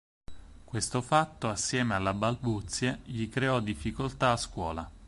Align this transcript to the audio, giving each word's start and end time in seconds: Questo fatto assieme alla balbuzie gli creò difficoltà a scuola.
Questo 0.65 1.03
fatto 1.03 1.47
assieme 1.47 1.93
alla 1.93 2.15
balbuzie 2.15 3.01
gli 3.03 3.29
creò 3.29 3.59
difficoltà 3.59 4.31
a 4.31 4.37
scuola. 4.37 4.91